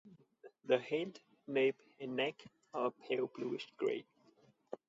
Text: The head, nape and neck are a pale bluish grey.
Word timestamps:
The 0.65 0.79
head, 0.79 1.19
nape 1.45 1.79
and 1.99 2.15
neck 2.15 2.43
are 2.73 2.87
a 2.87 2.91
pale 3.07 3.27
bluish 3.35 3.67
grey. 3.77 4.03